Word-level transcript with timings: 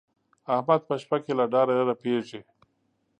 احمد 0.55 0.81
په 0.87 0.95
شپه 1.01 1.17
کې 1.23 1.33
له 1.39 1.45
ډاره 1.53 1.73
رپېږي. 1.89 2.41